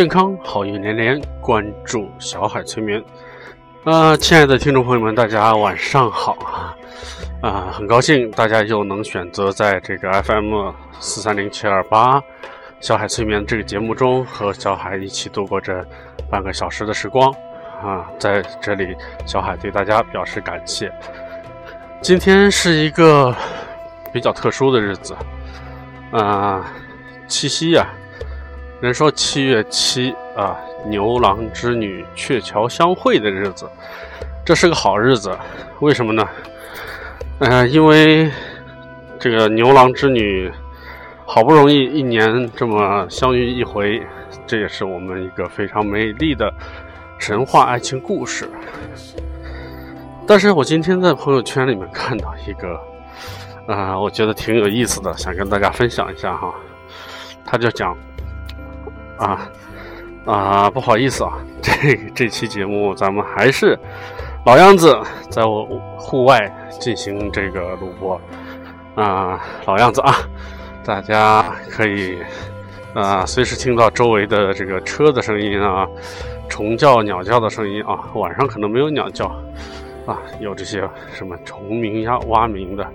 [0.00, 3.04] 健康好运连连，关注小海催眠。
[3.84, 6.74] 呃，亲爱的听众朋友们，大家晚上好啊！
[7.42, 12.18] 啊，很高兴大家又能选择在这个 FM 四三零七二八
[12.80, 15.84] 小海催眠这个节目中和小海一起度过这
[16.30, 17.30] 半个小时的时光
[17.84, 18.08] 啊！
[18.18, 20.90] 在这里，小海对大家表示感谢。
[22.00, 23.36] 今天是一个
[24.14, 25.14] 比较特殊的日子，
[26.10, 26.72] 啊，
[27.28, 27.86] 七夕呀。
[28.80, 33.68] 人说七月七啊，牛郎织女鹊桥相会的日子，
[34.42, 35.36] 这是个好日子。
[35.80, 36.26] 为什么呢？
[37.40, 38.30] 嗯，因为
[39.18, 40.50] 这个牛郎织女
[41.26, 44.02] 好不容易一年这么相遇一回，
[44.46, 46.50] 这也是我们一个非常美丽的
[47.18, 48.48] 神话爱情故事。
[50.26, 52.80] 但是我今天在朋友圈里面看到一个，
[53.66, 56.54] 啊，我觉得挺有意思的，想跟大家分享一下哈。
[57.44, 57.94] 他就讲。
[59.20, 59.50] 啊
[60.26, 61.32] 啊，不好意思啊，
[61.62, 63.78] 这这期节目咱们还是
[64.44, 64.98] 老样子，
[65.30, 65.64] 在我
[65.98, 66.38] 户外
[66.80, 68.20] 进行这个录播
[68.96, 70.16] 啊，老样子啊，
[70.84, 72.18] 大家可以
[72.94, 75.86] 啊随时听到周围的这个车的声音啊，
[76.48, 79.26] 虫叫、鸟叫的声音啊，晚上可能没有鸟叫
[80.06, 82.86] 啊，有这些什么虫鸣呀、蛙鸣的。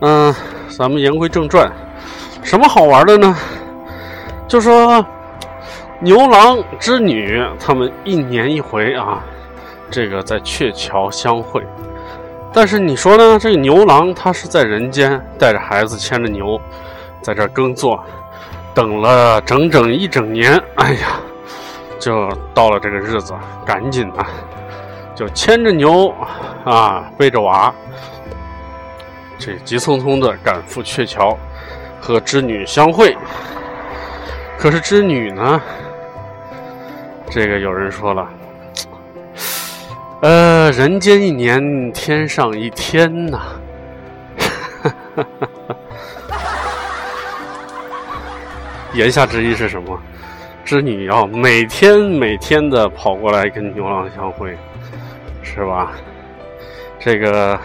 [0.00, 0.34] 嗯，
[0.68, 1.70] 咱们言归正传，
[2.42, 3.36] 什么好玩的呢？
[4.48, 5.04] 就说。
[6.02, 9.22] 牛郎织女，他们一年一回啊，
[9.90, 11.62] 这个在鹊桥相会。
[12.52, 13.38] 但是你说呢？
[13.38, 16.58] 这个牛郎他是在人间带着孩子牵着牛，
[17.20, 18.02] 在这耕作，
[18.72, 20.58] 等了整整一整年。
[20.76, 21.20] 哎呀，
[21.98, 23.34] 就到了这个日子，
[23.66, 24.26] 赶紧啊，
[25.14, 26.12] 就牵着牛
[26.64, 27.72] 啊，背着娃，
[29.38, 31.36] 这急匆匆的赶赴鹊桥
[32.00, 33.14] 和织女相会。
[34.56, 35.60] 可是织女呢？
[37.30, 38.28] 这个有人说了，
[40.22, 43.40] 呃，人间一年，天上一天呐。
[48.92, 49.96] 言下之意是什么？
[50.64, 54.58] 织女要每天每天的跑过来跟牛郎相会，
[55.42, 55.92] 是吧？
[56.98, 57.56] 这个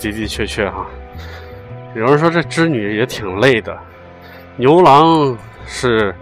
[0.00, 0.84] 的的确确哈。
[1.94, 3.78] 有人说这织女也挺累的，
[4.56, 6.12] 牛郎是。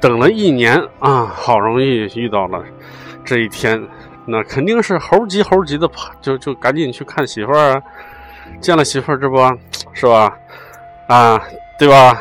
[0.00, 2.64] 等了一年啊，好容易遇到了
[3.24, 3.80] 这一天，
[4.26, 7.82] 那肯定是猴急猴急的跑，就就赶紧去看媳妇儿！
[8.60, 9.36] 见了媳妇儿，这不
[9.92, 10.32] 是吧？
[11.08, 11.40] 啊，
[11.78, 12.18] 对吧？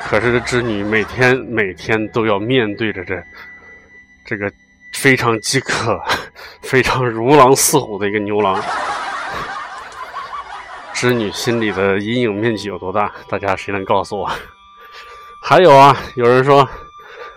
[0.00, 3.20] 可是这织女每天每天都要面对着这
[4.24, 4.52] 这个
[4.92, 6.00] 非常饥渴、
[6.62, 8.62] 非常如狼似虎的一个牛郎，
[10.92, 13.10] 织女心里的阴影面积有多大？
[13.28, 14.30] 大家谁能告诉我？
[15.48, 16.68] 还有啊，有人说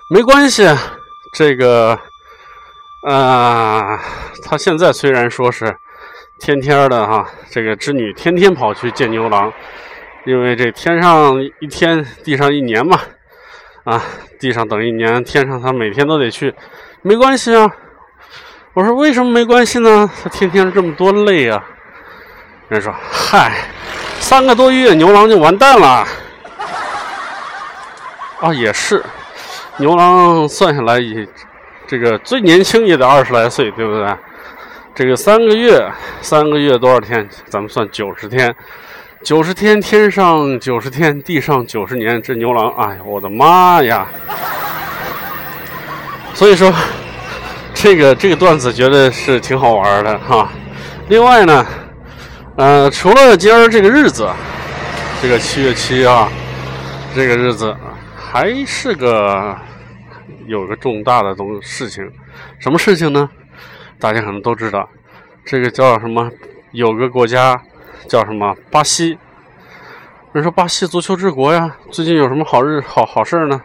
[0.09, 0.67] 没关系，
[1.31, 1.95] 这个，
[3.03, 3.99] 呃，
[4.43, 5.77] 他现在虽然说是
[6.39, 9.53] 天天的哈，这个织女天天跑去见牛郎，
[10.25, 12.99] 因为这天上一天，地上一年嘛，
[13.83, 14.01] 啊，
[14.39, 16.51] 地上等一年，天上他每天都得去，
[17.03, 17.71] 没关系啊。
[18.73, 20.09] 我说为什么没关系呢？
[20.23, 21.63] 他天天这么多累啊。
[22.69, 23.65] 人说嗨，
[24.19, 26.07] 三个多月牛郎就完蛋了。
[28.41, 29.03] 啊，也是，
[29.77, 31.27] 牛郎算下来也，
[31.85, 34.15] 这个最年轻也得二十来岁，对不对？
[34.95, 35.85] 这个三个月，
[36.21, 37.27] 三个月多少天？
[37.47, 38.55] 咱们算九十天，
[39.23, 42.21] 九十天天上九十天，地上九十年。
[42.21, 44.07] 这牛郎，哎呀，我的妈呀！
[46.33, 46.73] 所以说，
[47.73, 50.49] 这个这个段子觉得是挺好玩的哈。
[51.09, 51.65] 另外呢，
[52.55, 54.29] 呃，除了今儿这个日子，
[55.21, 56.29] 这个七月七啊，
[57.13, 57.75] 这个日子。
[58.31, 59.57] 还是个
[60.45, 62.07] 有个重大的东事情，
[62.59, 63.27] 什么事情呢？
[63.97, 64.87] 大家可能都知道，
[65.43, 66.29] 这个叫什么？
[66.71, 67.59] 有个国家
[68.07, 68.55] 叫什么？
[68.69, 69.17] 巴西。
[70.31, 73.59] 人说巴西足球之国呀，最近有什么好日好好事呢？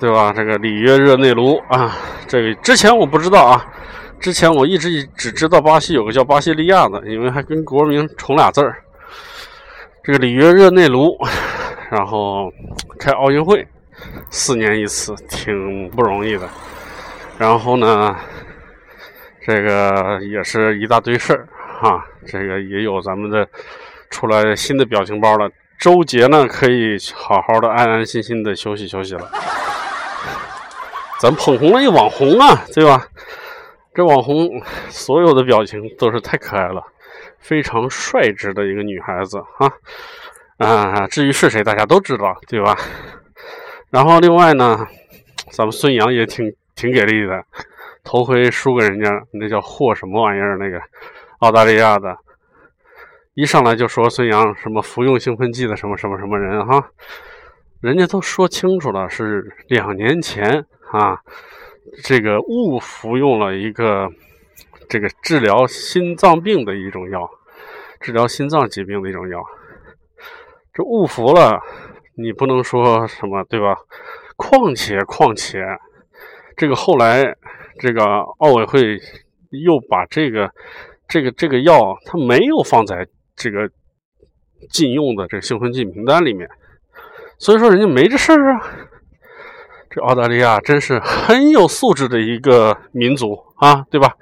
[0.00, 0.32] 对吧？
[0.32, 1.96] 这个里约热内卢啊，
[2.26, 3.64] 这个之前我不知道啊，
[4.18, 8.82] 之前我一直只知道巴西有个叫巴西利亚的，因为还跟国名重俩字儿。
[10.02, 11.16] 这个里约热内卢，
[11.88, 12.50] 然后
[12.98, 13.64] 开奥运会。
[14.30, 16.48] 四年一次，挺不容易的。
[17.38, 18.16] 然后呢，
[19.46, 21.48] 这个也是一大堆事儿
[21.80, 22.04] 哈。
[22.26, 23.48] 这个也有咱们的
[24.10, 25.50] 出来新的表情包了。
[25.78, 29.28] 周杰呢，可以好好的安安心心的休息休息了。
[31.18, 33.06] 咱捧红了一网红啊，对吧？
[33.94, 34.48] 这网红
[34.88, 36.82] 所有的表情都是太可爱了，
[37.38, 39.70] 非常率直的一个女孩子啊
[40.58, 41.06] 啊！
[41.08, 42.76] 至于是谁，大家都知道，对吧？
[43.92, 44.86] 然后另外呢，
[45.50, 47.44] 咱们孙杨也挺挺给力的，
[48.02, 50.56] 头回输给人家，那叫霍什么玩意儿？
[50.56, 50.80] 那个
[51.40, 52.16] 澳大利亚的，
[53.34, 56.90] 一上来就说孙杨什么服用兴奋剂的什么什么什么人哈，
[57.82, 61.20] 人家都说清楚了，是两年前啊，
[62.02, 64.08] 这个误服用了一个
[64.88, 67.28] 这个治疗心脏病的一种药，
[68.00, 69.44] 治疗心脏疾病的一种药，
[70.72, 71.60] 这误服了。
[72.14, 73.74] 你不能说什么对吧？
[74.36, 75.62] 况且况且，
[76.56, 77.36] 这个后来
[77.78, 78.02] 这个
[78.38, 78.98] 奥委会
[79.50, 80.50] 又把这个
[81.06, 83.06] 这个这个药，它没有放在
[83.36, 83.70] 这个
[84.70, 86.48] 禁用的这个兴奋剂名单里面，
[87.38, 88.60] 所以说人家没这事儿啊。
[89.90, 94.14] 这澳大利亚真是很有素质的一个民族啊，对吧？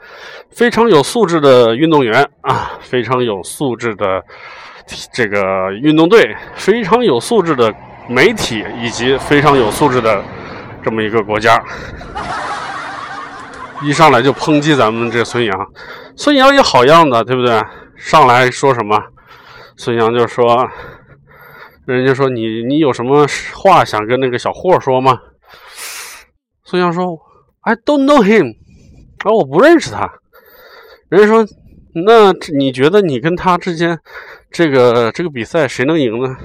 [0.50, 4.24] 非常有素质的运动员啊，非常有素质的。
[5.12, 7.74] 这个运动队非常有素质的
[8.08, 10.22] 媒体，以及非常有素质的
[10.82, 11.62] 这么一个国家，
[13.82, 15.66] 一上来就抨击咱们这孙杨，
[16.16, 17.62] 孙杨也好样的，对不对？
[17.96, 18.98] 上来说什么，
[19.76, 20.68] 孙杨就说，
[21.86, 25.18] 人家说你你有什么话想跟那个小霍说吗？
[26.64, 27.18] 孙杨说
[27.62, 28.54] ，I don't know him，
[29.24, 30.10] 啊，我不认识他。
[31.08, 31.46] 人家说。
[31.92, 33.98] 那你觉得你跟他之间，
[34.52, 36.36] 这个这个比赛谁能赢呢？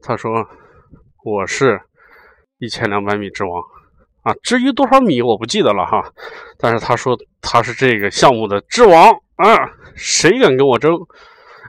[0.00, 0.48] 他说
[1.22, 1.80] ：“我是
[2.58, 3.62] 一千两百米之王
[4.22, 6.10] 啊，至于多少米我不记得了哈。
[6.56, 10.94] 但是他说他是这个项目的之王啊，谁敢跟我争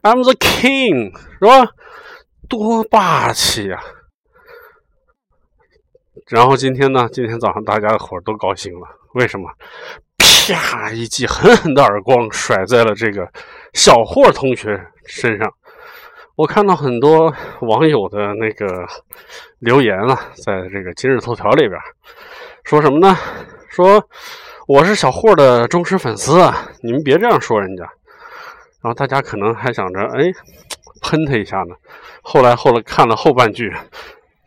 [0.01, 1.73] ？I'm the king，是吧？
[2.47, 3.83] 多霸气呀！
[6.27, 9.51] 然后今天呢，今天早上大家的伙都高兴了，为什么？”
[10.17, 10.91] 啪！
[10.91, 13.29] 一记狠狠的耳光甩在了这个
[13.73, 15.53] 小霍同学身上。
[16.35, 18.87] 我看到很多网友的那个
[19.59, 21.79] 留言啊，在这个今日头条里边
[22.63, 23.17] 说什么呢？
[23.69, 24.07] 说
[24.67, 27.83] 我是小霍的忠实粉丝啊，你们别这样说人家。
[28.81, 30.31] 然后大家可能还想着，哎，
[31.01, 31.75] 喷他一下呢。
[32.21, 33.75] 后来后来看了后半句，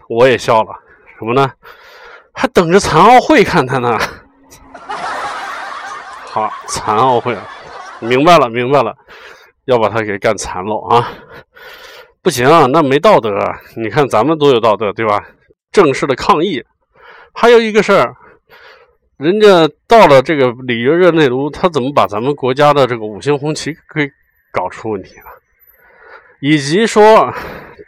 [0.09, 0.75] 我也笑了。
[1.19, 1.53] 什么呢？
[2.33, 3.99] 还等着残奥会看他呢。
[6.25, 7.47] 好，残奥会啊，
[8.03, 8.95] 明白了，明白了，
[9.65, 11.09] 要把他给干残了啊！
[12.21, 13.31] 不行啊，那没道德。
[13.77, 15.25] 你看咱们多有道德，对吧？
[15.71, 16.63] 正式的抗议。
[17.33, 18.15] 还有一个事儿，
[19.17, 24.11] 人家到了这个里约热内卢，他怎么把咱们国家的这个五星红旗给
[24.53, 25.25] 搞出问题了？
[26.41, 27.33] 以及说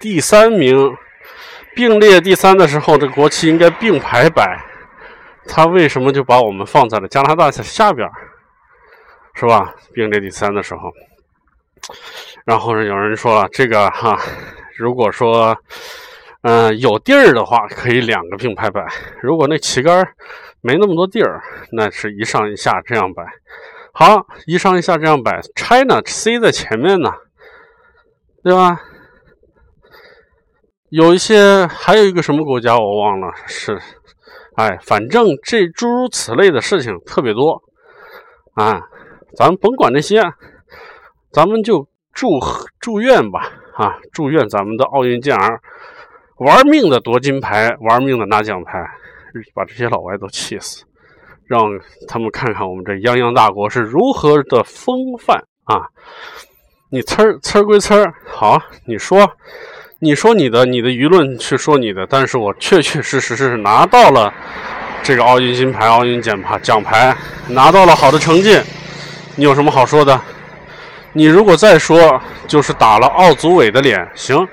[0.00, 0.96] 第三名
[1.74, 4.64] 并列第三的时候，这国旗应该并排摆，
[5.46, 8.08] 他为什么就把我们放在了加拿大下边？
[9.34, 9.74] 是吧？
[9.92, 10.92] 并列第三的时候，
[12.44, 14.16] 然后有人说了，这个哈，
[14.76, 15.56] 如果说，
[16.42, 18.80] 嗯，有地儿的话，可以两个并排摆；
[19.20, 20.06] 如果那旗杆
[20.60, 21.42] 没那么多地儿，
[21.72, 23.24] 那是一上一下这样摆。
[23.92, 27.10] 好，一上一下这样摆，China C 在前面呢，
[28.42, 28.80] 对吧？
[30.90, 33.80] 有一些，还有一个什么国家我忘了，是，
[34.56, 37.60] 哎，反正这诸如此类的事情特别多，
[38.54, 38.80] 啊。
[39.36, 40.22] 咱们甭管那些，
[41.32, 42.28] 咱们就祝
[42.80, 45.60] 祝愿吧，啊，祝愿咱们的奥运健儿
[46.38, 48.78] 玩命的夺金牌，玩命的拿奖牌，
[49.54, 50.84] 把这些老外都气死，
[51.46, 51.62] 让
[52.06, 55.88] 他们看看我们这泱泱大国是如何的风范啊！
[56.90, 59.28] 你呲儿呲儿归呲儿，好，你说，
[59.98, 64.32] 你说你的，你的舆论去说你的，但是我确确实实是拿到了
[65.02, 67.16] 这个奥运金牌、奥运奖牌奖牌，
[67.48, 68.60] 拿到了好的成绩。
[69.36, 70.20] 你有什么好说的？
[71.12, 74.08] 你如果再说，就是打了奥组委的脸。
[74.14, 74.46] 行，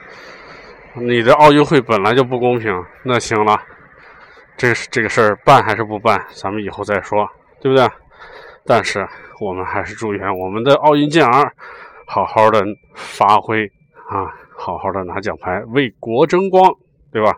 [0.94, 2.72] 你的奥运会本来就不公平。
[3.04, 3.60] 那行了，
[4.58, 7.28] 这这个事儿办还是不办，咱们以后再说，
[7.60, 7.88] 对不对？
[8.66, 9.08] 但是
[9.40, 11.52] 我们还是祝愿我们的奥运健儿
[12.06, 12.64] 好好的
[12.96, 13.66] 发挥
[14.10, 16.72] 啊，好好的拿奖牌，为国争光，
[17.12, 17.36] 对吧？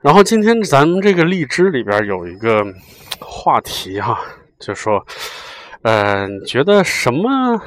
[0.00, 2.64] 然后今天咱们这个荔枝里边有一个
[3.18, 4.18] 话题哈，
[4.58, 5.02] 就说。
[5.82, 7.60] 嗯，觉得什么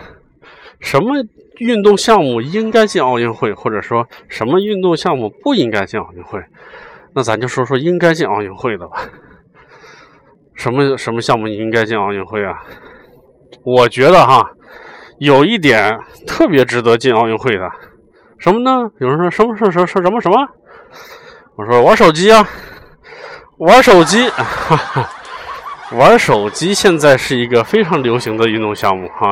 [0.79, 1.24] 什么
[1.57, 6.39] 运动项目应该进奥运会，或者说什么运动项目不应该进奥运会？
[7.13, 9.10] 那咱就说说应该进奥运会的吧。
[10.53, 12.53] 什么什么项目应该进奥运会啊？
[13.63, 14.45] 我觉得哈，
[15.19, 17.69] 有一点特别值得进奥运会的，
[18.38, 18.89] 什么呢？
[19.00, 20.48] 有人说什么说说说什么什么？
[21.57, 22.48] 我说玩手机啊，
[23.57, 24.29] 玩手机。
[24.29, 25.10] 哈哈。
[25.96, 29.30] 玩手机现在是一个非常流行的运动项目哈，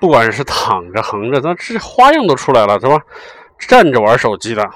[0.00, 3.00] 不管是躺着、横着，那这花样都出来了，是吧？
[3.58, 4.68] 站着玩手机的，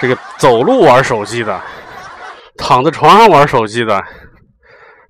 [0.00, 1.60] 这个走路玩手机的，
[2.56, 4.02] 躺在床上玩手机的，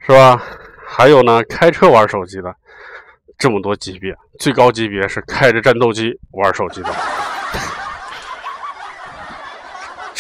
[0.01, 0.43] 是吧？
[0.87, 2.55] 还有呢，开车玩手机的，
[3.39, 6.93] 这么多级别，最高级别是开着战斗机玩手机的。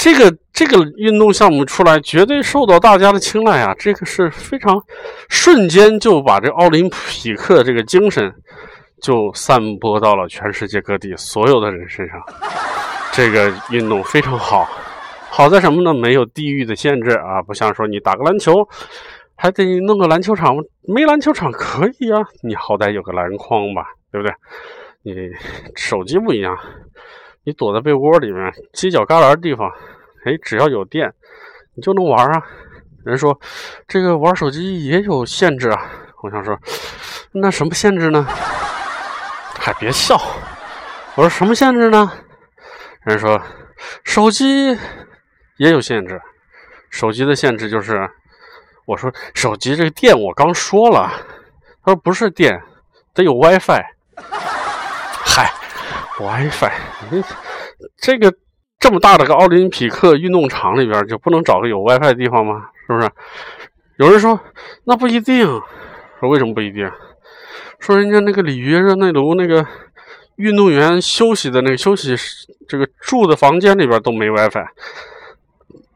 [0.03, 3.73] 这个这个运动项目出来，绝对受到大家的青睐啊！
[3.79, 4.77] 这个是非常
[5.29, 8.35] 瞬间就把这奥林匹克这个精神
[9.01, 12.21] 就散播到了全世界各地所有的人身上。
[13.15, 14.69] 这个运动非常好，
[15.31, 15.95] 好在什么呢？
[15.95, 18.55] 没有地域的限制啊，不像说你打个篮球
[19.37, 24.35] 还得弄个篮球场，没篮球场可以啊，你好歹有个篮筐吧，对不对？
[25.05, 25.15] 你
[25.77, 26.59] 手机不一样。
[27.45, 29.69] 你躲在被窝里面，犄角旮旯的地方，
[30.25, 31.13] 哎，只要有电，
[31.75, 32.43] 你就能玩啊。
[33.05, 33.39] 人说
[33.89, 35.91] 这个玩手机也有限制啊。
[36.23, 36.57] 我想说，
[37.33, 38.25] 那什么限制呢？
[39.59, 40.17] 还别笑。
[41.17, 42.13] 我说什么限制呢？
[43.05, 43.43] 人说
[44.05, 44.47] 手机
[45.57, 46.21] 也有限制。
[46.91, 48.09] 手机的限制就是，
[48.87, 51.11] 我说手机这个电我刚说了，
[51.85, 52.63] 他说不是电，
[53.13, 53.83] 得有 WiFi。
[55.25, 55.53] 嗨。
[56.21, 56.71] WiFi，
[57.11, 57.25] 你
[57.97, 58.33] 这个
[58.83, 62.67] 这么大的个奥林匹克运动场里边，就不能找个有 WiFi 的地方吗？
[62.89, 63.09] 是不是？
[63.99, 64.41] 有人说
[64.83, 65.47] 那不一定，
[66.19, 66.91] 说为什么不一定？
[67.79, 69.65] 说人家那个里约热内卢那个
[70.35, 72.17] 运动员休息的那个休息
[72.67, 74.67] 这个住的房间里边都没 WiFi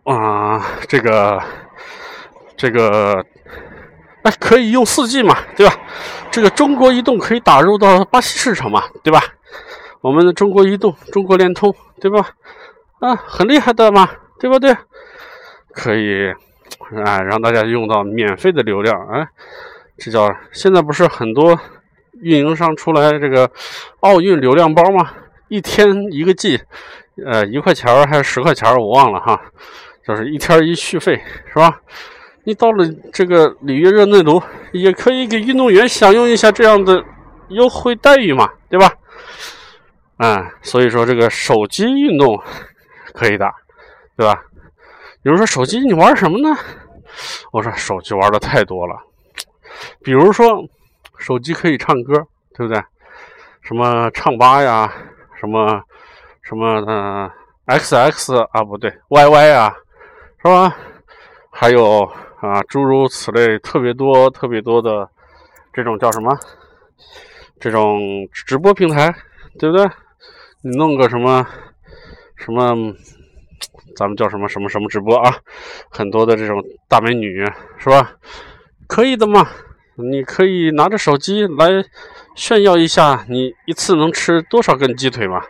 [0.05, 1.43] 啊，这个
[2.57, 3.21] 这个
[4.23, 5.75] 哎可以用 4G 嘛，对吧？
[6.31, 9.21] 这个中国移动可以打入到巴西市场嘛，对吧？
[10.03, 12.29] 我们的中国移动、中国联通，对吧？
[13.01, 14.09] 啊，很厉害的嘛，
[14.41, 14.75] 对不对？
[15.73, 16.31] 可以，
[17.05, 19.29] 啊，让大家用到免费的流量，哎，
[19.99, 21.59] 这叫现在不是很多
[22.23, 23.51] 运营商出来这个
[24.01, 25.11] 奥运流量包吗？
[25.49, 26.59] 一天一个 G，
[27.25, 29.41] 呃，一块钱还是十块钱我忘了哈，
[30.07, 31.23] 就是一天一续费，
[31.53, 31.79] 是吧？
[32.45, 37.05] 你到了这个里约热内卢，也可以给运动员享用一下这样的
[37.49, 38.91] 优惠待遇嘛，对吧？
[40.17, 42.41] 啊，所以说这个手机运动
[43.17, 43.53] 可以打，
[44.17, 44.45] 对吧？
[45.23, 46.57] 比如说手机你玩什么呢？
[47.51, 48.95] 我说手机玩的太多了，
[50.05, 50.47] 比如说
[51.19, 52.13] 手机可以唱歌，
[52.55, 52.81] 对不对？
[53.63, 54.93] 什么唱吧呀，
[55.41, 55.83] 什么
[56.43, 57.33] 什么的
[57.67, 59.75] XX 啊，不对，YY 啊，
[60.41, 60.77] 是吧？
[61.51, 62.03] 还有
[62.41, 65.09] 啊，诸如此类特别多、特别多的
[65.73, 66.39] 这种叫什么？
[67.59, 67.99] 这种
[68.33, 69.13] 直播平台，
[69.59, 69.85] 对不对？
[70.61, 71.45] 你弄个什么
[72.37, 72.95] 什么，
[73.97, 75.37] 咱们叫什么什么什么直播啊？
[75.91, 77.45] 很多的这种大美女
[77.79, 78.13] 是吧？
[78.87, 79.49] 可以的嘛？
[79.97, 81.83] 你可以拿着手机来
[82.35, 85.43] 炫耀一下，你一次能吃多少根鸡腿嘛？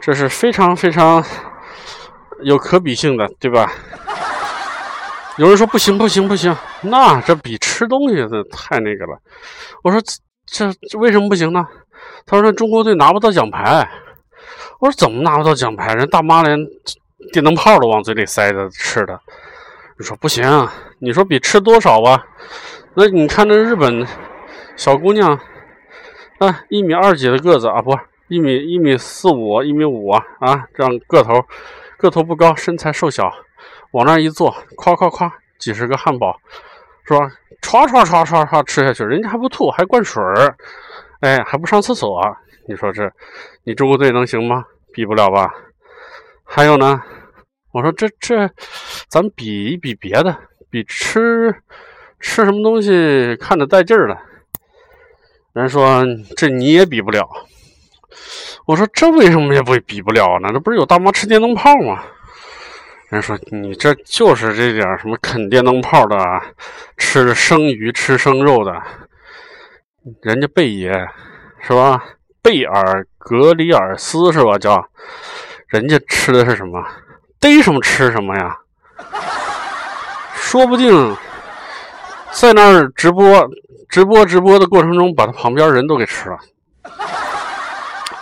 [0.00, 1.24] 这是非常非常
[2.42, 3.72] 有可比性的，对吧？
[5.38, 9.18] 有人说不行不行不行，那这比吃东西的太那个了。
[9.82, 9.98] 我说
[10.44, 11.66] 这这为什么不行呢？
[12.26, 13.88] 他说中国队拿不到奖牌。
[14.82, 15.94] 我说怎么拿不到奖牌？
[15.94, 16.58] 人大妈连
[17.32, 19.16] 电灯泡都往嘴里塞着吃的。
[19.96, 20.44] 你说不行，
[20.98, 22.26] 你说比吃多少吧？
[22.94, 24.04] 那你看那日本
[24.74, 25.38] 小姑娘，
[26.38, 27.96] 啊，一米二几的个子啊，不，
[28.26, 31.44] 一米一米四五、一米五啊，啊，这样个头，
[31.96, 33.32] 个头不高，身材瘦小，
[33.92, 36.36] 往那一坐，夸夸夸，几十个汉堡，
[37.06, 37.30] 是吧？
[37.62, 40.56] 唰唰唰唰唰吃下去，人家还不吐，还灌水儿，
[41.20, 42.36] 哎，还不上厕所啊。
[42.66, 43.10] 你说这，
[43.64, 44.64] 你中国队能行吗？
[44.92, 45.52] 比不了吧？
[46.44, 47.02] 还有呢，
[47.72, 48.48] 我说这这，
[49.08, 50.36] 咱比一比别的，
[50.68, 51.50] 比吃
[52.20, 54.18] 吃什么东西看着带劲儿的。
[55.54, 56.04] 人说
[56.36, 57.28] 这你也比不了。
[58.66, 60.50] 我说这为什么也不比不了呢？
[60.52, 62.04] 这不是有大妈吃电灯泡吗？
[63.08, 66.18] 人说你这就是这点什么啃电灯泡的，
[66.96, 68.82] 吃生鱼吃生肉的，
[70.22, 70.92] 人家贝爷
[71.60, 72.04] 是吧？
[72.42, 74.58] 贝尔格里尔斯是吧？
[74.58, 74.84] 叫
[75.68, 76.84] 人家吃的是什么？
[77.38, 78.58] 逮什么吃什么呀？
[80.34, 81.16] 说不定
[82.32, 83.48] 在那儿直播、
[83.88, 86.38] 直播、直播的过程中，把他旁边人都给吃了。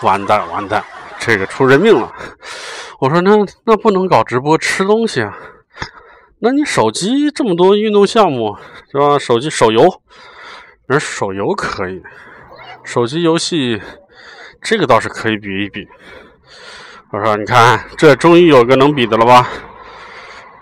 [0.03, 0.85] 完蛋，完蛋，
[1.19, 2.13] 这个出人命了！
[2.99, 3.31] 我说那
[3.65, 5.35] 那不能搞直播吃东西啊？
[6.41, 8.55] 那你手机这么多运动项目
[8.93, 9.19] 是吧？
[9.19, 10.03] 手机手游，
[10.87, 12.03] 人手游可以，
[12.85, 13.81] 手机游戏。
[14.63, 15.89] 这个倒是可以比一比。
[17.11, 19.49] 我说：“你看，这终于有个能比的了吧？”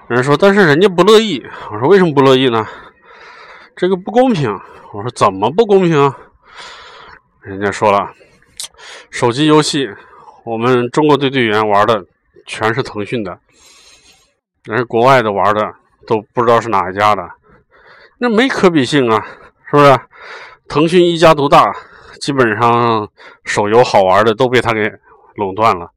[0.09, 2.67] 人说：“但是人家不乐意。”我说：“为什么不乐意呢？”
[3.76, 4.50] 这个不公平。
[4.93, 6.12] 我说：“怎么不公平？”
[7.43, 8.12] 人家说了
[9.11, 9.88] ：“手机游戏，
[10.45, 12.05] 我们中国队队员玩的
[12.47, 13.38] 全是腾讯的，
[14.64, 15.75] 人家国外的玩的
[16.07, 17.23] 都不知道是哪一家的，
[18.19, 19.26] 那没可比性啊，
[19.71, 19.99] 是不是？
[20.67, 21.75] 腾讯一家独大，
[22.21, 23.09] 基本上
[23.45, 24.91] 手游好玩的都被他给
[25.37, 25.89] 垄断了。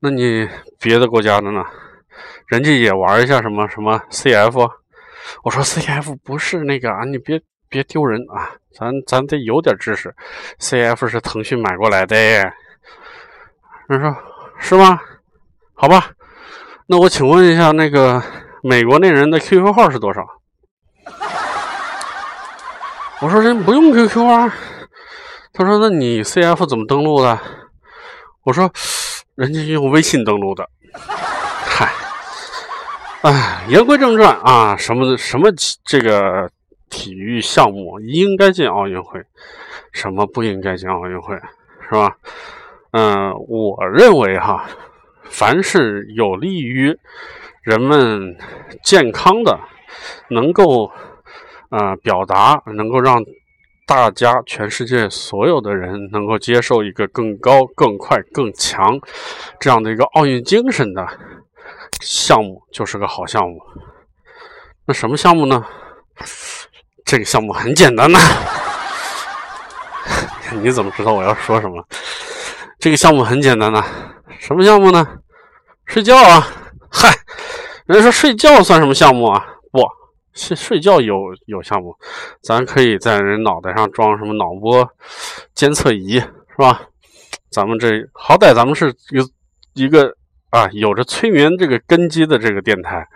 [0.00, 0.48] 那你
[0.80, 1.64] 别的国家的呢？
[2.46, 4.70] 人家也玩一下什么什么 CF，
[5.42, 10.14] 我说 CF 不是那个啊，你别别丢人啊，咱咱得有点知识
[10.60, 12.16] ，CF 是腾讯买过来的。
[13.88, 14.16] 人说
[14.60, 15.00] 是吗？
[15.74, 16.10] 好吧，
[16.86, 18.22] 那我请问一下，那个
[18.62, 20.24] 美国那人的 QQ 号是多少？
[23.20, 24.54] 我说人不用 QQ 啊。
[25.56, 27.40] 他说那你 CF 怎么登录的？
[28.44, 28.70] 我说
[29.36, 30.68] 人家用微信登录的。
[30.92, 31.90] 嗨，
[33.22, 35.48] 哎，言归正传啊，什么什么
[35.82, 36.50] 这个
[36.90, 39.18] 体育项目应该进奥运会，
[39.92, 41.34] 什么不应该进奥运会，
[41.88, 42.14] 是吧？
[42.90, 44.68] 嗯，我认为哈。
[45.24, 46.94] 凡是有利于
[47.62, 48.36] 人们
[48.84, 49.58] 健康的，
[50.28, 50.92] 能够
[51.70, 53.24] 呃表达，能够让
[53.86, 58.98] 大家全世界所有的人能够接受一个更高、更快、更强
[59.60, 61.06] 这样的一个奥运精神的
[62.00, 63.60] 项目，就是个好项目。
[64.86, 65.64] 那什么项目呢？
[67.04, 68.18] 这个项目很简单呐。
[70.60, 71.86] 你怎么知道我要说什么？
[72.80, 73.84] 这个项目很简单呐。
[74.40, 75.06] 什么项目呢？
[75.86, 76.44] 睡觉啊！
[76.90, 77.08] 嗨，
[77.86, 79.46] 人家说睡觉算什么项目啊？
[80.36, 81.16] 睡睡觉有
[81.46, 81.96] 有项目，
[82.42, 84.88] 咱可以在人脑袋上装什么脑波
[85.54, 86.82] 监测仪，是吧？
[87.50, 90.14] 咱们这好歹咱们是一一个
[90.50, 93.06] 啊，有着催眠这个根基的这个电台，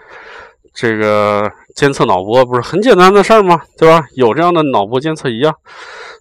[0.74, 3.60] 这个监测脑波不是很简单的事儿吗？
[3.78, 4.04] 对吧？
[4.16, 5.54] 有这样的脑波监测仪啊，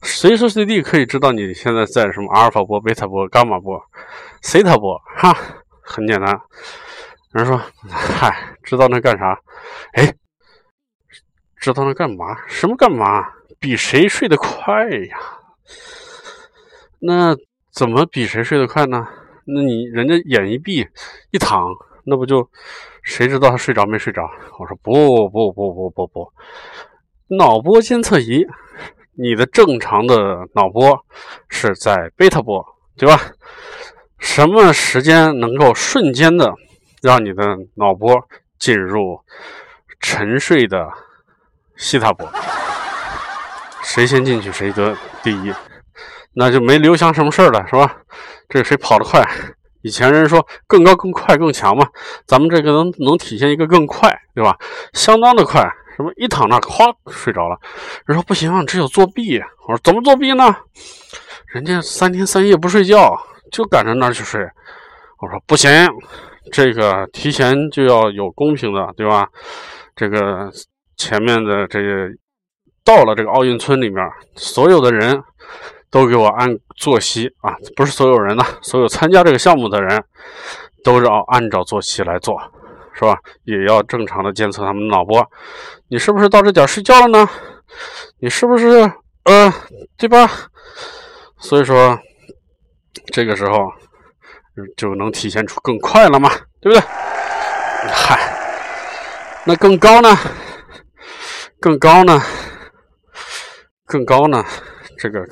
[0.02, 3.82] 随时随地可以知道你现在在什么阿尔法波、贝塔波、伽马波。
[4.41, 5.36] 西塔波哈，
[5.82, 6.39] 很简单。
[7.32, 9.38] 人说：“嗨，知道那干啥？
[9.93, 10.12] 哎，
[11.60, 12.38] 知道那干嘛？
[12.48, 13.28] 什么干嘛？
[13.60, 15.17] 比谁睡得快呀？
[17.00, 17.36] 那
[17.72, 19.06] 怎么比谁睡得快呢？
[19.45, 20.88] 那你人家眼一闭
[21.32, 21.67] 一躺，
[22.06, 22.50] 那不就
[23.04, 24.30] 谁知道他睡着没睡着？
[24.58, 26.32] 我说不不不不不不，
[27.38, 28.45] 脑波监测仪，
[29.15, 31.06] 你的正常的脑波
[31.50, 32.65] 是在贝塔波，
[32.98, 33.19] 对吧？”
[34.19, 36.54] 什么时间能够瞬间的
[37.02, 39.17] 让你的脑波进入
[40.02, 40.91] 沉睡的
[41.80, 42.30] 西塔波？
[43.82, 45.52] 谁先进去谁得第一，
[46.34, 47.98] 那就没刘翔什么事了，是吧？
[48.48, 49.28] 这谁跑得快？
[49.82, 51.88] 以前人说更高、更快、更强嘛，
[52.28, 54.56] 咱们这个能能体现一个更快，对吧？
[54.94, 55.62] 相当的快，
[55.98, 57.58] 什么一躺那咵睡着了。
[58.06, 59.39] 人说不行，只有作弊。
[59.68, 60.56] 我说怎么作弊呢？
[61.48, 63.20] 人家三天三夜不睡觉。
[63.52, 64.39] 就赶着那儿去睡，
[65.18, 65.72] 我说不行，
[66.52, 69.28] 这个提前就要有公平的，对吧？
[69.96, 70.52] 这个
[70.99, 72.09] 前面的这个
[72.83, 75.19] 到了这个奥运村里面，所有的人
[75.89, 80.03] 都给我按作息啊，不是所有人呢，所有参加这个项目的人
[80.83, 82.39] 都要按照作息来做，
[82.93, 83.17] 是吧？
[83.45, 85.25] 也要正常的监测他们脑波。
[85.88, 87.27] 你是不是到这点睡觉了呢？
[88.19, 88.91] 你是不是
[89.23, 89.51] 呃，
[89.97, 90.29] 对吧？
[91.39, 91.97] 所以说。
[93.12, 93.71] 这个时候
[94.75, 96.79] 就能体现出更快了嘛，对不对？
[97.91, 98.19] 嗨，
[99.45, 100.15] 那更高呢？
[101.60, 102.22] 更高呢？
[103.86, 104.43] 更高呢？
[104.98, 105.28] 这个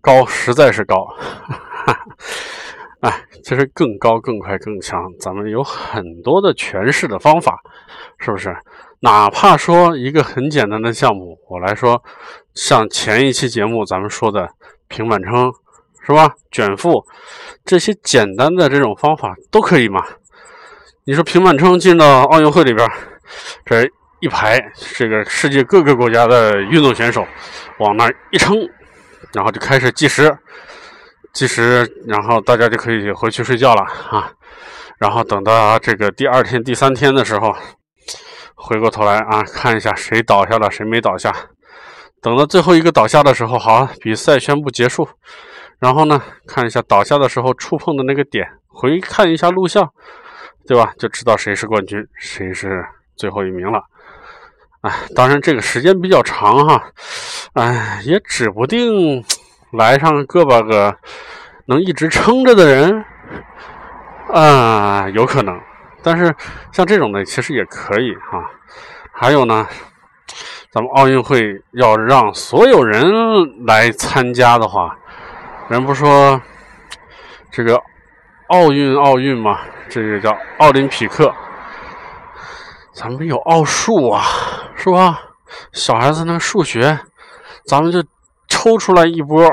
[0.00, 2.06] 高实在是高，哈 哈
[3.00, 7.58] 哎，其实更高、更快、更强，咱们有很多的诠释的方法，
[8.18, 8.56] 是不是？
[9.00, 12.02] 哪怕说一个很简单的项目，我来说，
[12.54, 14.48] 像前一期节目咱们说的
[14.88, 15.52] 平板撑。
[16.02, 16.34] 是吧？
[16.50, 17.04] 卷腹
[17.64, 20.02] 这些简单的这种方法都可以嘛？
[21.04, 22.90] 你说平板撑进到奥运会里边，
[23.66, 23.88] 这
[24.20, 24.60] 一排
[24.96, 27.26] 这个世界各个国家的运动选手
[27.78, 28.56] 往那一撑，
[29.32, 30.36] 然后就开始计时，
[31.32, 34.30] 计时，然后大家就可以回去睡觉了啊。
[34.98, 37.56] 然后等到这个第二天、第三天的时候，
[38.54, 41.34] 回过头来啊，看一下谁倒下了，谁没倒下。
[42.20, 45.08] 等到最后一个倒下的时候，好，比赛宣布结束。
[45.78, 49.90] 然后呢，看一下倒下的时候触碰的那个点，回看一下录像，
[50.68, 50.92] 对吧？
[50.98, 52.84] 就知道谁是冠军，谁是
[53.16, 53.82] 最后一名了。
[54.82, 56.82] 哎，当然这个时间比较长哈，
[57.52, 59.22] 哎，也指不定
[59.72, 60.96] 来上个把个
[61.66, 63.04] 能一直撑着的人，
[64.32, 65.60] 啊，有可能。
[66.02, 66.34] 但是
[66.72, 68.42] 像这种的其实也可以哈。
[69.12, 69.68] 还有呢，
[70.72, 73.04] 咱们奥运会要让所有人
[73.66, 74.96] 来参加的话。
[75.68, 76.40] 人不说
[77.50, 77.78] 这个
[78.48, 81.30] 奥运奥运嘛，这个叫奥林匹克。
[82.92, 84.24] 咱们有奥数啊，
[84.82, 85.20] 是吧？
[85.72, 86.98] 小孩子那数学，
[87.66, 88.02] 咱们就
[88.48, 89.46] 抽出来一波，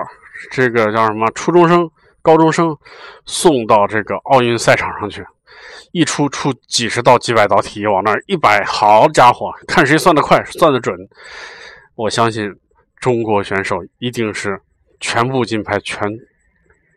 [0.52, 1.30] 这个叫什么？
[1.32, 2.78] 初中生、高中生
[3.26, 5.26] 送到这个奥运赛场上去，
[5.92, 10.96] 一出出几十道、几百道题往那儿一摆，好家伙，看谁算得快、算得准。
[11.96, 12.50] 我相信
[12.96, 14.62] 中国选手一定是
[15.02, 16.08] 全部金牌全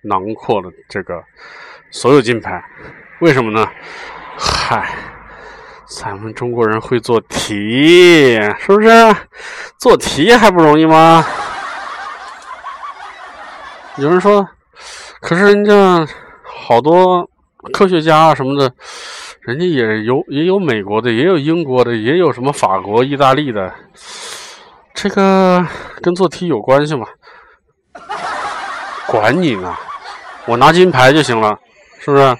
[0.05, 1.21] 囊括了这个
[1.91, 2.63] 所有金牌。
[3.21, 3.69] 为什么呢？
[4.39, 4.95] 嗨。
[5.91, 8.89] 咱们中国人会做题，是不是？
[9.77, 11.27] 做题还不容易吗？
[13.97, 14.49] 有人说，
[15.21, 16.07] 可是人家
[16.45, 17.29] 好多
[17.73, 18.73] 科学家啊什么的，
[19.41, 23.75] 人家也有也有美国的，也有英国的，也有什么法国、意大利的，
[24.95, 25.67] 这个
[26.01, 27.05] 跟做题有关系吗？
[29.09, 29.77] 管你呢，
[30.47, 31.59] 我拿金牌就行了，
[31.99, 32.37] 是不是？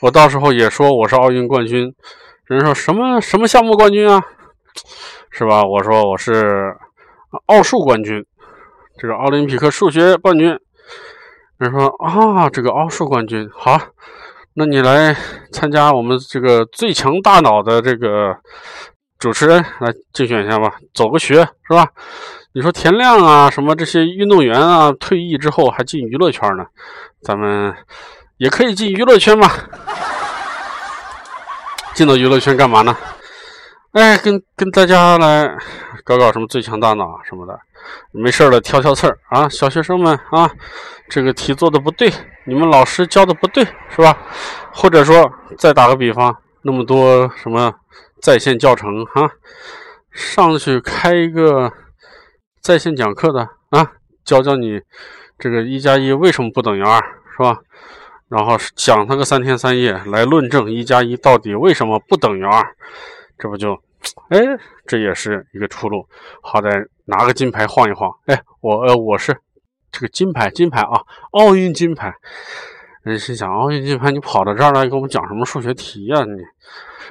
[0.00, 1.92] 我到时候也说我是奥运冠军。
[2.46, 4.22] 人说什么什么项目冠军啊，
[5.30, 5.62] 是吧？
[5.62, 6.76] 我说我是
[7.46, 8.22] 奥数冠军，
[8.98, 10.58] 这个奥林匹克数学冠军。
[11.56, 13.80] 人说啊，这个奥数冠军好，
[14.52, 15.16] 那你来
[15.52, 18.36] 参加我们这个最强大脑的这个
[19.18, 21.88] 主持人来竞选一下吧，走个学是吧？
[22.52, 26.66] 你说田亮啊，什么这些运动员啊，退役之后还进娱乐圈呢，
[27.22, 27.74] 咱们
[28.36, 29.48] 也可以进娱乐圈嘛。
[31.94, 32.96] 进到娱乐圈干嘛呢？
[33.92, 35.48] 哎，跟跟大家来
[36.02, 37.56] 搞搞什么最强大脑啊什么的，
[38.10, 39.48] 没事了挑挑刺儿啊！
[39.48, 40.50] 小学生们啊，
[41.08, 42.12] 这个题做的不对，
[42.46, 44.18] 你们老师教的不对，是吧？
[44.72, 47.72] 或者说再打个比方，那么多什么
[48.20, 49.30] 在线教程啊，
[50.10, 51.72] 上去开一个
[52.60, 53.92] 在线讲课的啊，
[54.24, 54.80] 教教你
[55.38, 57.00] 这个一加一为什么不等于二，
[57.36, 57.58] 是吧？
[58.28, 62.64] 然后讲他个三天三夜来论证一加一到底为什么不等于二，
[63.38, 63.74] 这不就，
[64.30, 64.38] 哎，
[64.86, 66.08] 这也是一个出路。
[66.42, 68.10] 好歹拿个金牌晃一晃。
[68.26, 69.36] 哎，我呃我是
[69.92, 72.12] 这个金牌金牌啊，奥运金牌。
[73.02, 76.24] 人心想，奥运金牌你跑到这儿来给我们讲什么数学题呀？
[76.24, 76.40] 你，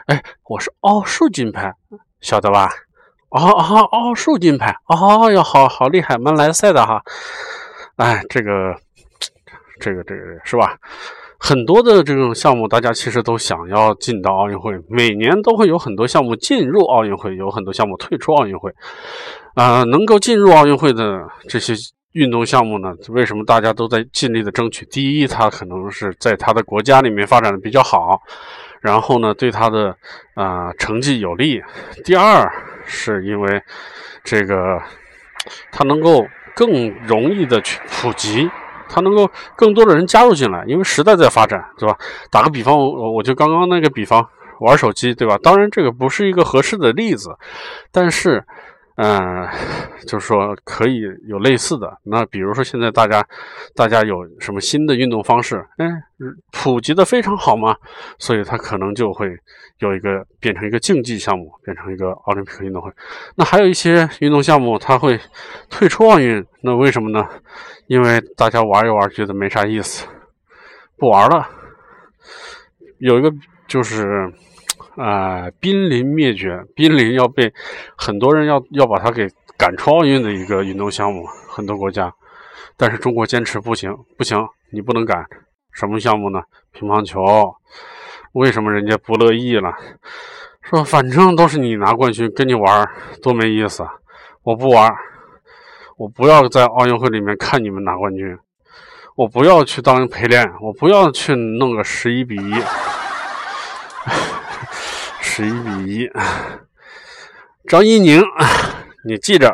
[0.08, 1.72] 哎，我是奥数金牌，
[2.20, 2.70] 晓得吧？
[3.30, 7.02] 哦哦，奥数金牌，哦哟，好好厉害，蛮来赛的哈。
[7.98, 8.76] 哎，这个。
[9.84, 10.78] 这个这个是吧？
[11.38, 14.72] 很多的这种项目，大家其实都想要进到奥运会。
[14.88, 18.72] 每年都会有很多项目进入奥运会，有很多项目退出奥运会。
[19.54, 21.74] 啊，能够进入奥运会的这些
[22.14, 24.86] 运动项目呢，为什么大家都在尽力的争取？
[24.86, 28.22] 第一，它可能是在他的国家里面发展的比较好，
[28.80, 29.94] 然后呢，对他的
[30.36, 31.62] 啊成绩有利。
[32.06, 32.50] 第二，
[32.86, 33.62] 是因为
[34.24, 34.82] 这个
[35.74, 38.50] 它能够更容易的去普及。
[38.90, 41.98] 它能够更多的人加入进来，因为时代在发展，对吧？
[42.30, 44.28] 打个比方，我我就刚刚那个比方，
[44.60, 45.38] 玩手机，对吧？
[45.42, 47.36] 当然这个不是一个合适的例子，
[47.92, 48.44] 但是。
[48.96, 49.48] 嗯，
[50.06, 51.98] 就是说可以有类似的。
[52.04, 53.26] 那比如说现在大家，
[53.76, 55.66] 大家有什么新的运动方式？
[55.78, 55.88] 哎，
[56.52, 57.76] 普及的非常好嘛，
[58.20, 59.36] 所以它可能就会
[59.80, 62.92] 有一个变成一个竞技项目，变成一个奥林匹克运动会。
[63.36, 65.20] 那还有一些运动项目，它会
[65.70, 66.46] 退出奥运。
[66.62, 67.28] 那为什么呢？
[67.88, 70.06] 因为大家玩一玩觉得没啥意思，
[70.98, 71.50] 不玩了。
[73.00, 73.34] 有一个
[73.68, 74.32] 就是。
[74.96, 77.52] 啊，濒临灭绝，濒临要被
[77.98, 79.28] 很多人要要把它给
[79.58, 82.14] 赶出奥运的一个运动项目，很多国家，
[82.78, 84.38] 但是中国坚持不行，不行，
[84.72, 85.26] 你不能赶。
[85.72, 86.44] 什么项目呢？
[86.72, 87.56] 乒乓球。
[88.34, 89.74] 为什么人家不乐意了？
[90.62, 92.88] 说反正都是你拿冠军，跟你玩
[93.22, 93.84] 多没意思。
[94.44, 94.94] 我不玩，
[95.98, 98.38] 我不要在奥运会里面看你们拿冠军，
[99.16, 102.54] 我不要去当陪练，我不要去弄个十一比一。
[105.36, 106.08] 十一比一，
[107.68, 108.22] 张怡宁，
[109.04, 109.52] 你记着。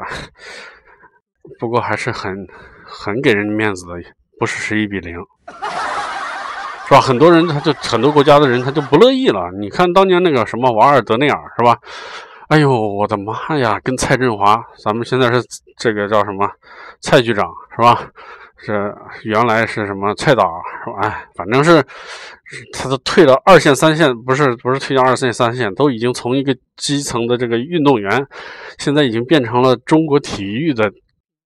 [1.57, 2.35] 不过还是很
[2.83, 3.93] 很给人面子的，
[4.37, 5.15] 不是十一比零，
[6.85, 6.99] 是吧？
[6.99, 9.49] 很多人他就很多国家的人他就不乐意了。
[9.57, 11.77] 你看当年那个什么瓦尔德内尔，是吧？
[12.49, 13.79] 哎呦，我的妈呀！
[13.81, 15.41] 跟蔡振华，咱们现在是
[15.77, 16.45] 这个叫什么
[16.99, 18.05] 蔡局长，是吧？
[18.61, 18.93] 是
[19.23, 20.43] 原来是什么蔡导
[20.83, 20.99] 是吧？
[21.01, 21.81] 哎，反正是，
[22.73, 28.27] 他都退到二线三线，不是不是退到二线三线，都已经从一个基层的这个运动员，
[28.77, 30.91] 现在已经变成了中国体育的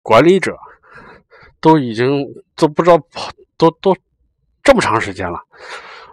[0.02, 0.58] 管理者，
[1.62, 3.96] 都已经都不知道跑都都
[4.64, 5.40] 这么长时间了，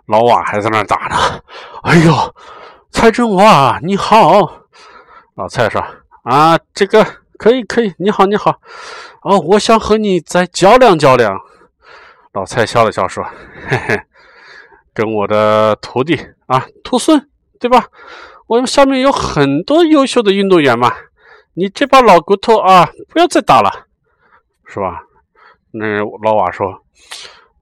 [0.06, 1.40] 老瓦还在那打呢。
[1.82, 2.12] 哎呦，
[2.90, 4.66] 蔡振华你好，
[5.34, 5.82] 老蔡说
[6.24, 7.06] 啊，这个
[7.40, 8.60] 可以可以，你好你好。
[9.22, 11.40] 哦，我想和你再较量较量。
[12.34, 13.24] 老蔡笑了笑说
[13.66, 14.02] ：“嘿嘿，
[14.92, 17.86] 跟我的徒弟啊，徒孙，对吧？
[18.46, 20.92] 我们下面有很多优秀的运动员嘛，
[21.54, 23.86] 你这把老骨头啊，不要再打了，
[24.66, 25.04] 是吧？
[25.70, 26.84] 那老瓦说：“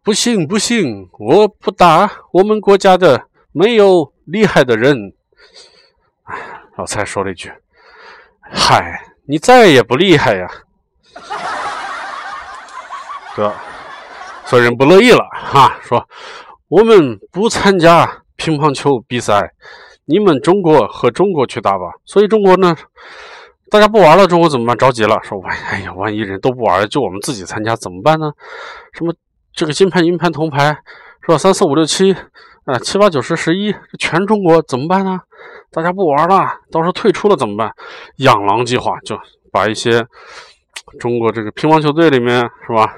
[0.02, 5.12] 不行不行，我不打，我们国家的没有厉害的人。”，
[6.76, 7.52] 老蔡说了一句
[8.42, 10.48] ：“嗨，你再也不厉害呀。”
[13.36, 13.52] 哥，
[14.46, 16.08] 所以人不乐意了哈，说
[16.66, 19.52] ：“我们不参加乒乓球比赛，
[20.06, 22.74] 你们中国和中国去打吧。”所以中国呢，
[23.70, 24.76] 大家不玩了，中国怎么办？
[24.76, 28.32] 着急了，说万：“哎呀，万一人都不玩，就我们自己参加怎么办呢？
[28.92, 29.14] 什么
[29.52, 30.76] 这个金牌、银牌、铜牌
[31.22, 31.38] 是吧？
[31.38, 32.12] 三四五六七
[32.64, 35.20] 啊，七八九十十一，全中国怎么办呢？
[35.70, 37.72] 大家不玩了，到时候退出了怎么办？
[38.16, 39.18] 养狼计划就
[39.52, 40.06] 把一些
[40.98, 42.96] 中国这个乒乓球队里面是吧？”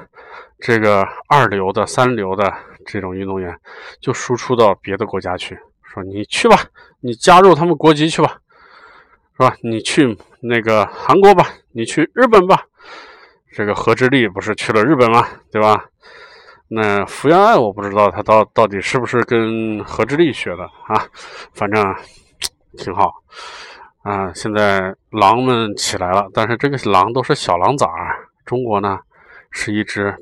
[0.63, 2.53] 这个二流的、三流的
[2.85, 3.59] 这种运动员，
[3.99, 6.59] 就输出到别的国家去，说你去吧，
[7.01, 8.37] 你加入他们国籍去吧，
[9.33, 9.57] 是吧？
[9.63, 12.63] 你去那个韩国吧，你去日本吧。
[13.53, 15.27] 这个何志立不是去了日本吗？
[15.51, 15.83] 对吧？
[16.69, 21.07] 那福原爱我不知道他到到底是不是跟何志立学的啊？
[21.55, 21.83] 反正
[22.79, 23.13] 挺好
[24.03, 24.33] 啊。
[24.35, 28.99] 现在狼们起来了，但是这个狼都是小狼崽儿，中国呢
[29.51, 30.15] 是一只。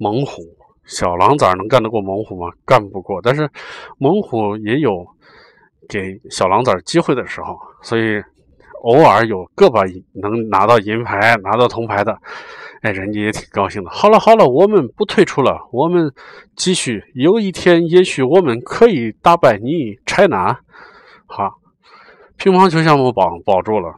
[0.00, 0.44] 猛虎
[0.84, 2.52] 小狼崽能干得过猛虎吗？
[2.64, 3.20] 干不过。
[3.20, 3.50] 但是
[3.98, 5.04] 猛虎也有
[5.88, 8.22] 给小狼崽机会的时候，所以
[8.82, 9.82] 偶尔有个把
[10.22, 12.16] 能拿到银牌、拿到铜牌的，
[12.82, 13.90] 哎，人家也挺高兴的。
[13.90, 16.12] 好了好了，我们不退出了，我们
[16.54, 17.02] 继续。
[17.14, 20.60] 有一天，也许我们可以打败你，China。
[21.28, 21.54] 好，
[22.36, 23.94] 乒乓球项目保保住了，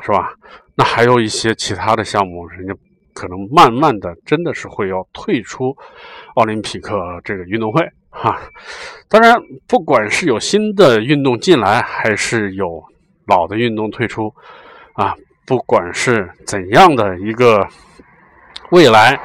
[0.00, 0.34] 是吧？
[0.74, 2.74] 那还有一些其他的项目，人家。
[3.14, 5.76] 可能慢慢的，真的是会要退出
[6.34, 8.40] 奥林匹克这个运动会哈。
[9.06, 12.82] 当然，不管是有新的运动进来，还是有
[13.26, 14.32] 老的运动退出
[14.94, 17.68] 啊，不管是怎样的一个
[18.70, 19.20] 未来，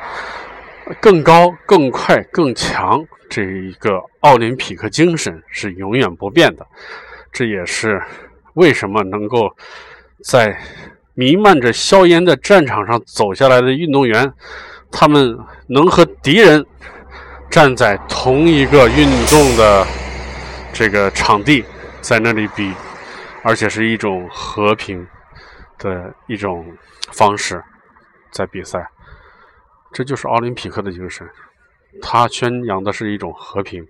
[1.00, 6.68] 更高、更快、更强，这一个奥林匹克精神是永远不变的。
[7.38, 8.02] 这也是
[8.56, 9.56] 为什么能够
[10.24, 10.58] 在。
[11.20, 14.32] 弥漫着硝烟的战场上走下来的运动员，
[14.92, 16.64] 他们能和敌人
[17.50, 19.84] 站在同一个运动的
[20.72, 21.66] 这个场地，
[22.02, 22.72] 在那里比，
[23.42, 25.08] 而且是一种和平
[25.80, 26.64] 的一种
[27.12, 27.64] 方式
[28.30, 28.88] 在比赛，
[29.92, 31.28] 这就是奥林匹克的精神。
[32.00, 33.84] 他宣扬的是一种和平。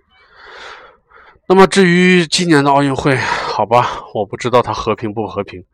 [1.50, 5.64] 那么至于今年的奥运会，好吧，我不知道它和平不和平。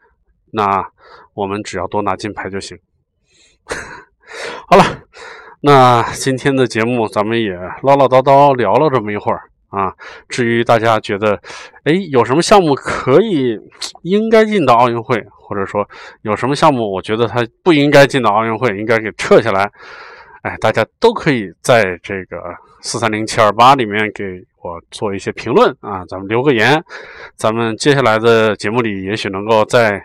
[0.52, 0.86] 那
[1.34, 2.78] 我们只要多拿金牌就行。
[4.70, 4.84] 好了，
[5.62, 9.92] 那今天的节目咱们也唠唠叨叨聊了这么一会儿啊。
[10.28, 11.36] 至于大家觉得，
[11.82, 13.58] 哎，有什么项目可以
[14.02, 15.84] 应该进到奥运会，或者说
[16.22, 19.68] 有什么项目我觉得它不应该进到奥运会，应该给撤下来，
[20.42, 22.36] 哎，大家都可以在这个
[22.80, 24.24] 四三零七二八里面给
[24.64, 26.82] 我做一些评论啊，咱们留个言，
[27.36, 30.02] 咱们接下来的节目里也许能够再。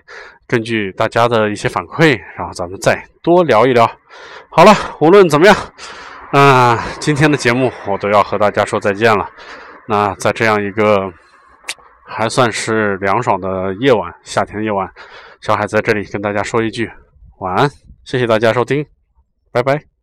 [0.50, 3.86] 根据大家的一些反馈，然后咱们再多聊一聊。
[4.50, 5.56] 好了，无论怎么样，
[6.34, 9.30] 嗯，今天的节目我都要和大家说再见了。
[9.88, 11.14] 那在这样一个
[12.04, 14.90] 还算是凉爽的夜晚，夏天的夜晚，
[15.40, 16.90] 小海在这里跟大家说一句
[17.38, 17.70] 晚安，
[18.04, 18.84] 谢谢大家收听，
[19.52, 19.99] 拜拜。